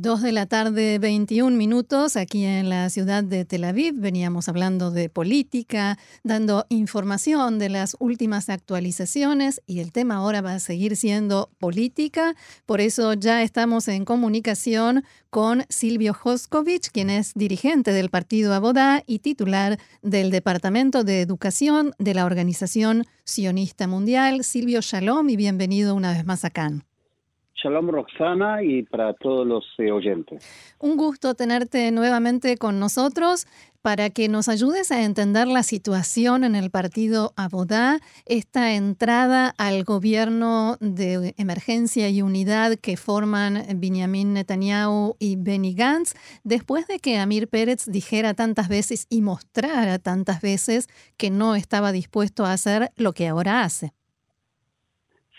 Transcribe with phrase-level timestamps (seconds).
[0.00, 3.94] Dos de la tarde, 21 minutos, aquí en la ciudad de Tel Aviv.
[3.96, 10.54] Veníamos hablando de política, dando información de las últimas actualizaciones y el tema ahora va
[10.54, 12.36] a seguir siendo política.
[12.64, 19.02] Por eso ya estamos en comunicación con Silvio Joskovich, quien es dirigente del partido Abodá
[19.04, 24.44] y titular del Departamento de Educación de la Organización Sionista Mundial.
[24.44, 26.70] Silvio, shalom y bienvenido una vez más acá.
[27.62, 30.44] Shalom Roxana y para todos los eh, oyentes.
[30.78, 33.46] Un gusto tenerte nuevamente con nosotros
[33.82, 39.84] para que nos ayudes a entender la situación en el partido Abodá, esta entrada al
[39.84, 47.18] gobierno de emergencia y unidad que forman Benjamin Netanyahu y Benny Gantz, después de que
[47.18, 52.90] Amir Pérez dijera tantas veces y mostrara tantas veces que no estaba dispuesto a hacer
[52.96, 53.92] lo que ahora hace.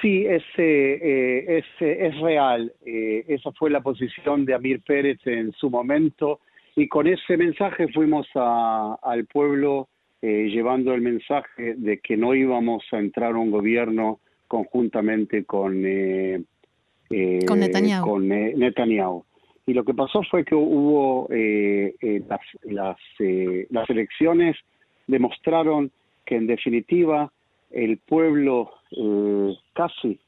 [0.01, 2.71] Sí, es, eh, es, es real.
[2.85, 6.39] Eh, esa fue la posición de Amir Pérez en su momento
[6.75, 9.89] y con ese mensaje fuimos a, al pueblo
[10.21, 15.83] eh, llevando el mensaje de que no íbamos a entrar a un gobierno conjuntamente con,
[15.85, 16.43] eh,
[17.45, 18.05] con Netanyahu.
[18.05, 19.25] Con, Netanyahu.
[19.65, 22.97] Y lo que pasó fue que hubo las, las,
[23.69, 24.55] las elecciones
[25.07, 25.91] demostraron
[26.25, 27.31] que en definitiva
[27.71, 29.18] el pueblo eh,
[29.79, 30.19] casi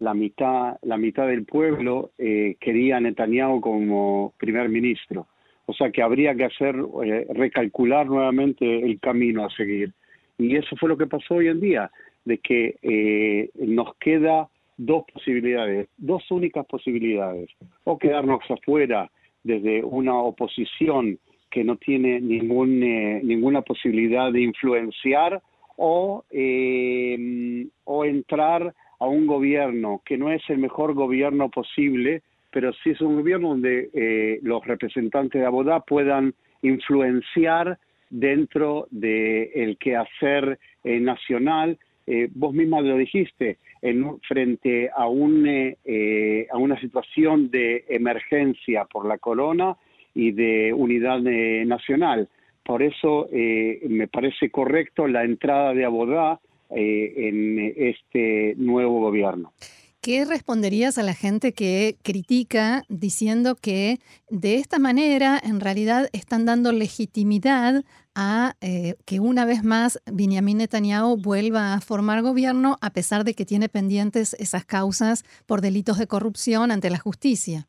[0.00, 5.28] la mitad la mitad del pueblo eh, quería a Netanyahu como primer ministro.
[5.66, 6.74] O sea que habría que hacer
[7.04, 9.92] eh, recalcular nuevamente el camino a seguir.
[10.38, 11.90] Y eso fue lo que pasó hoy en día
[12.24, 17.48] de que eh, nos queda dos posibilidades dos únicas posibilidades.
[17.84, 19.08] O quedarnos afuera
[19.44, 25.40] desde una oposición que no tiene ningún, ninguna posibilidad de influenciar
[25.82, 32.70] o, eh, o entrar a un gobierno que no es el mejor gobierno posible, pero
[32.84, 37.78] sí es un gobierno donde eh, los representantes de Abodá puedan influenciar
[38.10, 41.78] dentro del el quehacer eh, nacional.
[42.06, 49.06] Eh, vos misma lo dijiste, en, frente a, un, a una situación de emergencia por
[49.06, 49.76] la corona
[50.12, 52.28] y de unidad nacional.
[52.64, 56.40] Por eso eh, me parece correcto la entrada de Abodá
[56.70, 59.52] eh, en este nuevo gobierno.
[60.00, 63.98] ¿Qué responderías a la gente que critica diciendo que
[64.30, 67.84] de esta manera en realidad están dando legitimidad
[68.14, 73.34] a eh, que una vez más Benjamin Netanyahu vuelva a formar gobierno a pesar de
[73.34, 77.68] que tiene pendientes esas causas por delitos de corrupción ante la justicia?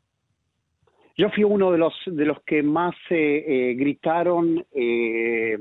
[1.17, 5.57] Yo fui uno de los de los que más eh, eh, gritaron eh,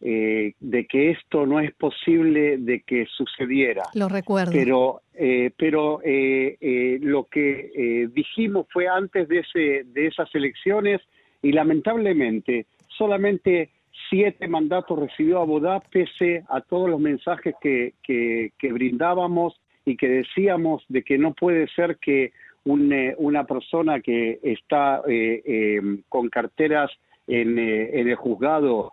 [0.00, 3.84] de que esto no es posible de que sucediera.
[3.94, 4.50] Lo recuerdo.
[4.52, 5.02] Pero
[5.56, 11.00] pero lo que dijimos fue antes de ese de esas elecciones
[11.40, 13.70] y lamentablemente solamente
[14.10, 19.54] siete mandatos recibió Abodá pese a todos los mensajes que, que, que brindábamos
[19.84, 22.32] y que decíamos de que no puede ser que
[22.64, 26.90] eh, una persona que está eh, em, con carteras
[27.26, 28.92] en, eh, en el juzgado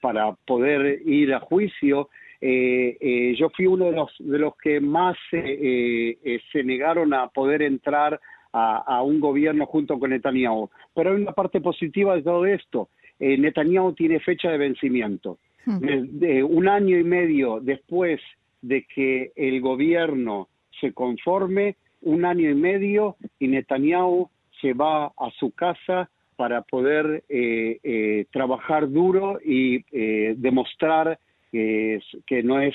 [0.00, 2.08] para poder ir a juicio.
[2.40, 8.18] yo fui uno de los, de los que más se negaron a poder entrar
[8.52, 10.70] a, un gobierno junto con Netanyahu.
[10.94, 12.88] Pero hay una parte positiva de todo esto.
[13.18, 15.38] Netanyahu tiene fecha de vencimiento.
[15.66, 15.80] Hmm.
[15.80, 18.20] de un año y medio después
[18.62, 20.48] de que el gobierno
[20.80, 24.28] se conforme, un año y medio y Netanyahu
[24.60, 31.18] se va a su casa para poder eh, eh, trabajar duro y eh, demostrar
[31.50, 32.74] que no es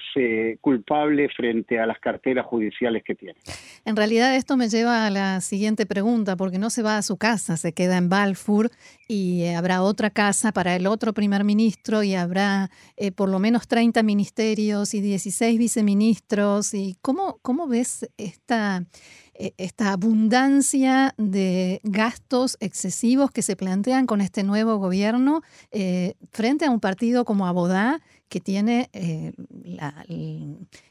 [0.61, 3.35] culpable frente a las carteras judiciales que tiene.
[3.85, 7.17] En realidad esto me lleva a la siguiente pregunta, porque no se va a su
[7.17, 8.69] casa, se queda en Balfour
[9.07, 12.69] y habrá otra casa para el otro primer ministro y habrá
[13.15, 16.73] por lo menos 30 ministerios y 16 viceministros.
[16.73, 18.83] ¿Y cómo, cómo ves esta
[19.57, 25.41] esta abundancia de gastos excesivos que se plantean con este nuevo gobierno
[25.71, 28.01] eh, frente a un partido como Abodá
[28.31, 29.33] que tiene eh,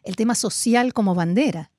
[0.04, 1.70] el, tema social como bandera.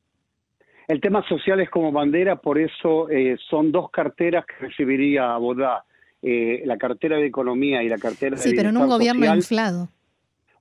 [0.88, 5.86] El tema social es como bandera, por eso eh, son dos carteras que recibiría Abodá,
[6.24, 9.88] la cartera de economía y la cartera de Sí, pero en un gobierno inflado.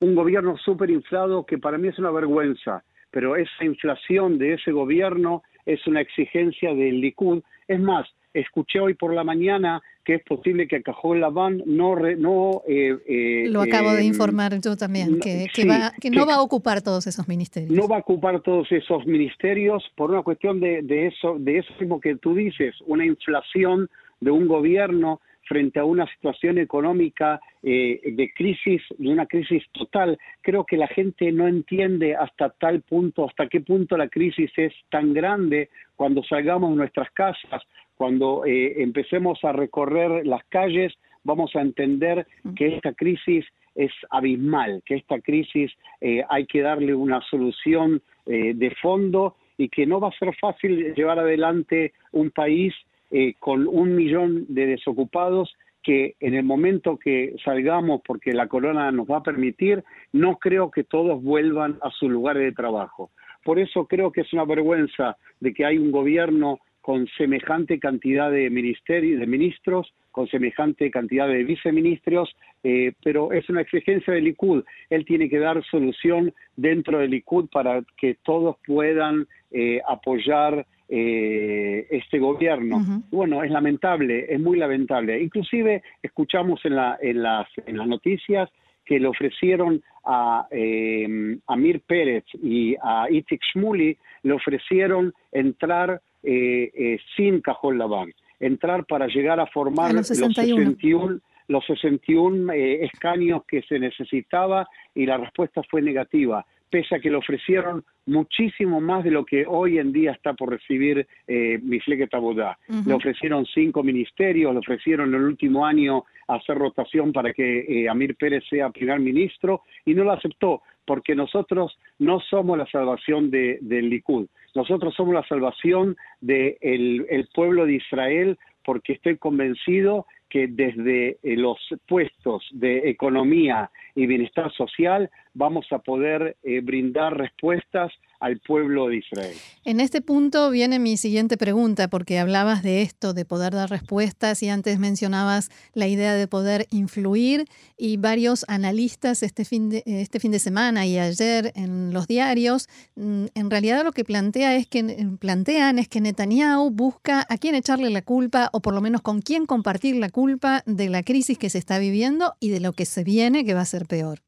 [0.01, 4.71] Un gobierno súper inflado que para mí es una vergüenza, pero esa inflación de ese
[4.71, 7.43] gobierno es una exigencia del Likud.
[7.69, 11.95] Es más, escuché hoy por la mañana que es posible que Cajón Laván no...
[11.97, 16.43] no eh, eh, Lo acabo de informar yo también, que, va, que no va a
[16.43, 17.71] ocupar todos esos ministerios.
[17.71, 21.73] No va a ocupar todos esos ministerios por una cuestión de, de eso, de eso
[21.79, 23.89] mismo que tú dices, una inflación
[24.21, 30.17] de un gobierno frente a una situación económica eh, de crisis, de una crisis total.
[30.43, 34.73] Creo que la gente no entiende hasta tal punto, hasta qué punto la crisis es
[34.91, 37.63] tan grande cuando salgamos de nuestras casas,
[38.01, 42.27] cuando eh, empecemos a recorrer las calles, vamos a entender
[42.57, 43.45] que esta crisis
[43.75, 45.71] es abismal, que esta crisis
[46.01, 50.95] eh, hay que darle una solución de fondo y que no va a ser fácil
[50.95, 52.73] llevar adelante un país
[53.11, 58.91] eh, con un millón de desocupados que en el momento que salgamos, porque la corona
[58.91, 63.11] nos va a permitir, no creo que todos vuelvan a sus lugares de trabajo.
[63.45, 68.31] Por eso creo que es una vergüenza de que hay un gobierno con semejante cantidad
[68.31, 72.35] de ministerios, de ministros, con semejante cantidad de viceministros,
[72.65, 74.65] eh, pero es una exigencia del Likud.
[74.89, 81.87] Él tiene que dar solución dentro del Likud para que todos puedan eh, apoyar eh,
[81.91, 82.81] este gobierno.
[83.11, 85.23] Bueno, es lamentable, es muy lamentable.
[85.23, 88.51] Inclusive escuchamos en, la, en, las, en las noticias
[88.85, 96.71] que le ofrecieron a eh, Amir Pérez y a Itik Shmuli, le ofrecieron entrar eh,
[96.75, 103.63] eh, sin Cajón Laván, entrar para llegar a formar los 61, los 61 escaños que
[103.63, 106.45] se necesitaba y la respuesta fue negativa.
[106.71, 110.51] Pese a que le ofrecieron muchísimo más de lo que hoy en día está por
[110.51, 117.33] recibir eh, Mifleket Le ofrecieron cinco ministerios, le ofrecieron el último año hacer rotación para
[117.33, 122.59] que eh, Amir Pérez sea primer ministro y no lo aceptó porque nosotros no somos
[122.59, 124.27] la salvación de, del Likud,
[124.57, 131.37] nosotros somos la salvación del el pueblo de Israel porque estoy convencido que desde eh,
[131.37, 138.89] los puestos de economía y bienestar social vamos a poder eh, brindar respuestas al pueblo
[138.89, 139.35] de Israel.
[139.65, 144.43] En este punto viene mi siguiente pregunta, porque hablabas de esto, de poder dar respuestas,
[144.43, 147.47] y antes mencionabas la idea de poder influir,
[147.77, 152.69] y varios analistas este fin de, este fin de semana y ayer en los diarios,
[152.97, 157.55] mm, en realidad lo que plantea es que, plantean es que Netanyahu busca a quién
[157.55, 161.39] echarle la culpa, o por lo menos con quién compartir la culpa de la crisis
[161.39, 164.21] que se está viviendo y de lo que se viene, que va a ser peor.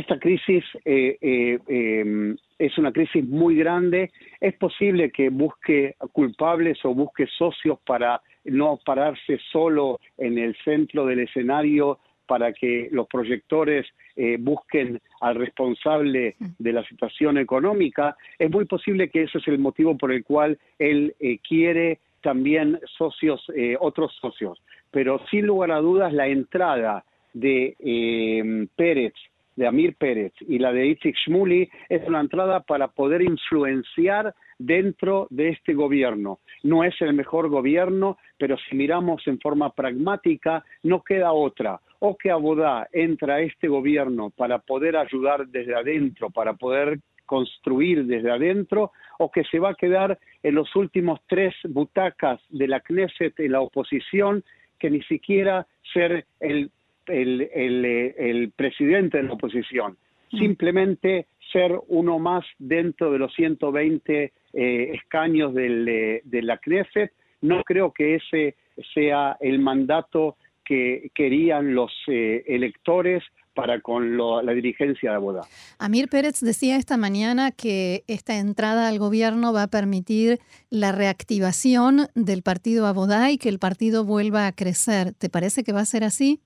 [0.00, 4.10] Esta crisis eh, eh, em, es una crisis muy grande.
[4.40, 11.04] Es posible que busque culpables o busque socios para no pararse solo en el centro
[11.04, 13.86] del escenario para que los proyectores
[14.16, 19.58] eh, busquen al responsable de la situación económica, es muy posible que ese es el
[19.58, 21.14] motivo por el cual él
[21.46, 23.44] quiere también socios,
[23.80, 24.62] otros socios.
[24.90, 27.04] Pero sin lugar a dudas, la entrada
[27.34, 29.12] de em, Pérez
[29.60, 35.26] de Amir Pérez y la de Itzik Shmuli es una entrada para poder influenciar dentro
[35.28, 36.38] de este gobierno.
[36.62, 41.78] No es el mejor gobierno, pero si miramos en forma pragmática, no queda otra.
[41.98, 48.06] O que Abodá entra a este gobierno para poder ayudar desde adentro, para poder construir
[48.06, 52.80] desde adentro, o que se va a quedar en los últimos tres butacas de la
[52.80, 54.42] Knesset en la oposición,
[54.78, 56.70] que ni siquiera ser el
[57.10, 59.96] el, el, presidente de la oposición,
[60.32, 60.38] mm.
[60.38, 67.12] simplemente ser uno más dentro de los 120 eh, escaños del, de la Knesset.
[67.42, 68.54] No creo que ese
[68.94, 73.24] sea el mandato que querían los eh, electores
[73.54, 75.42] para con la dirigencia de Abodá.
[75.78, 80.38] Amir Pérez decía esta mañana que esta entrada al gobierno va a permitir
[80.70, 85.12] la reactivación del partido Abodá y que el partido vuelva a crecer.
[85.12, 86.40] ¿Te parece que va a ser así?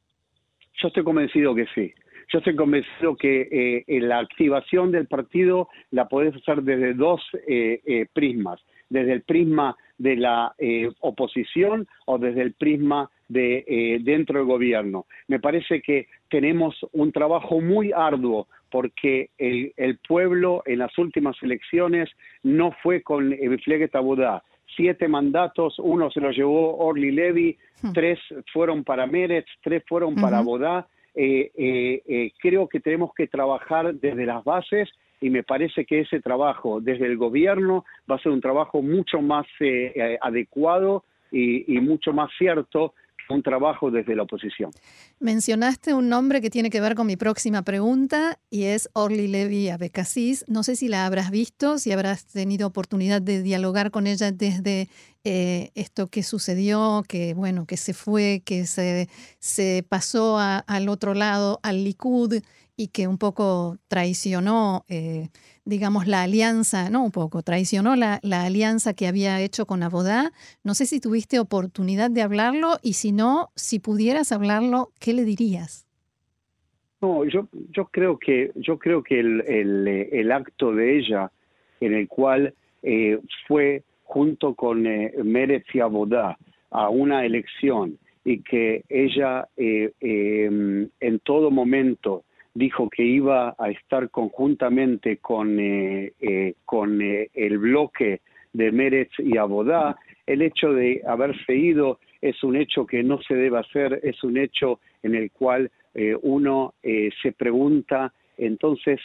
[0.81, 1.93] Yo estoy convencido que sí.
[2.33, 7.81] Yo estoy convencido que eh, la activación del partido la podés hacer desde dos eh,
[7.85, 10.53] eh, prismas, desde el prisma de la
[11.01, 15.07] oposición o desde el prisma de dentro del gobierno.
[15.29, 21.41] Me parece que tenemos un trabajo muy arduo porque el, el pueblo en las últimas
[21.43, 22.11] elecciones
[22.43, 24.43] no fue con el Tabudá,
[24.77, 27.93] siete mandatos, uno se lo llevó Orly Levy, hmm.
[27.93, 28.19] tres
[28.53, 30.87] fueron para Meretz, tres fueron para Bodá.
[31.15, 34.91] Eh, eh, eh, creo que tenemos que trabajar desde las bases
[35.21, 39.23] y me parece que ese trabajo desde el gobierno va a ser un trabajo mucho
[39.23, 39.47] más
[40.21, 42.95] adecuado y, mucho más cierto
[43.31, 44.71] un trabajo desde la oposición.
[45.21, 49.69] Mencionaste un nombre que tiene que ver con mi próxima pregunta y es Orly Levy
[49.69, 50.45] Abecassis.
[50.49, 54.89] No sé si la habrás visto, si habrás tenido oportunidad de dialogar con ella desde
[55.25, 61.15] eh, esto que sucedió, que bueno, que se fue, que se, se pasó al otro
[61.15, 62.43] lado, al Likud
[62.77, 65.29] y que un poco traicionó, eh,
[65.65, 70.33] digamos, la alianza, no un poco, traicionó la, alianza que había hecho con Abodá.
[70.65, 75.25] No sé si tuviste oportunidad de hablarlo y si no, si pudieras hablarlo, ¿qué le
[75.25, 75.87] dirías?
[77.01, 81.31] No, yo, yo creo que, yo creo que el, acto de ella
[81.81, 85.13] en el cual eh, fue junto con eh,
[85.73, 86.39] y Abodá
[86.71, 93.71] a una elección y que ella eh, em, en todo momento dijo que iba a
[93.71, 98.21] estar conjuntamente con, eh, eh, con eh, el bloque
[98.53, 99.97] de Meretz y Abodá.
[100.27, 104.39] El hecho de haberse ido es un hecho que no se debe hacer, es un
[104.39, 105.71] hecho en el cual
[106.23, 108.99] uno se pregunta entonces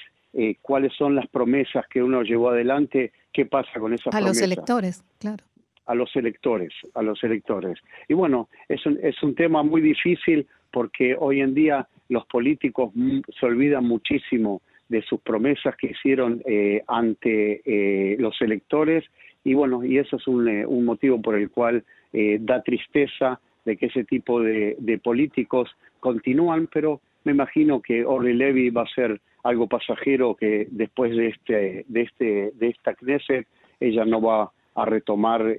[0.62, 4.42] cuáles son las promesas que uno llevó adelante, qué pasa con esas a promesas.
[4.42, 5.44] A los electores, claro
[5.86, 7.80] a los electores, a los electores.
[8.08, 12.92] Y bueno, es un, es un tema muy difícil porque hoy en día los políticos
[13.40, 19.06] se olvidan muchísimo de sus promesas que hicieron eh, ante eh, los electores
[19.44, 23.78] y bueno, y eso es un, eh, un motivo por el cual da tristeza de
[23.78, 29.22] que ese tipo de, políticos continúan, pero me imagino que Orly Levy va a ser
[29.44, 33.46] algo pasajero que después de este de este de esta Knesset
[33.80, 35.56] ella no va a retomar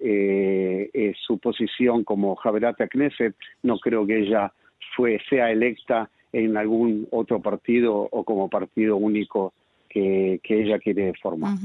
[1.24, 4.52] su posición como Javerata Knesset, no creo que ella
[4.96, 9.52] fue sea electa en algún otro partido o como partido único
[9.88, 11.58] que, ella quiere formar.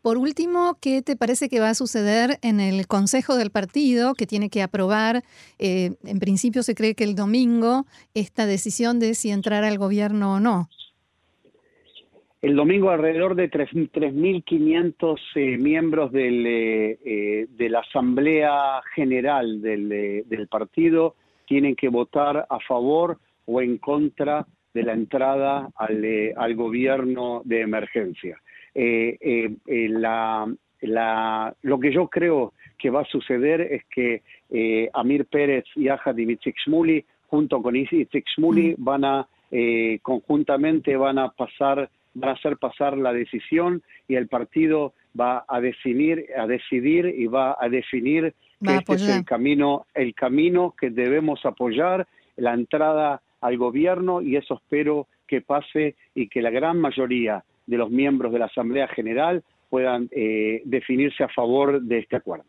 [0.00, 4.26] Por último, ¿qué te parece que va a suceder en el Consejo del Partido que
[4.26, 5.22] tiene que aprobar,
[5.58, 10.34] eh, en principio se cree que el domingo, esta decisión de si entrar al gobierno
[10.34, 10.68] o no?
[12.44, 20.24] El domingo alrededor de 3.500 eh, miembros del, eh, eh, de la Asamblea General del,
[20.26, 21.14] del partido
[21.46, 27.42] tienen que votar a favor o en contra de la entrada al, eh, al gobierno
[27.44, 28.40] de emergencia.
[28.74, 34.22] Eh, eh, la, la, lo que yo creo que va a suceder es que
[34.92, 38.84] Amir Pérez y Ahad Shmuli, junto con Itzik Shmuli, mm.
[38.84, 39.28] van a
[40.02, 45.60] conjuntamente van a pasar, van a hacer pasar la decisión y el partido va a
[45.60, 48.34] definir, a decidir y va a definir
[48.64, 54.36] que este es el camino, el camino que debemos apoyar, la entrada al gobierno y
[54.36, 58.88] eso espero que pase y que la gran mayoría de los miembros de la Asamblea
[58.88, 62.46] General puedan eh, definirse a favor de este acuerdo.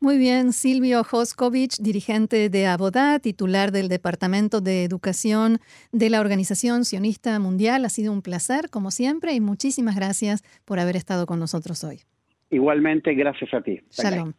[0.00, 5.58] Muy bien, Silvio Joskovich, dirigente de Abodá, titular del Departamento de Educación
[5.92, 7.84] de la Organización Sionista Mundial.
[7.84, 12.00] Ha sido un placer, como siempre, y muchísimas gracias por haber estado con nosotros hoy.
[12.50, 13.80] Igualmente, gracias a ti.
[13.90, 14.32] Shalom.